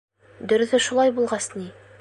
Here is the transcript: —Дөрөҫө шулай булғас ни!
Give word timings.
—Дөрөҫө 0.53 0.81
шулай 0.87 1.15
булғас 1.19 1.53
ни! 1.61 1.71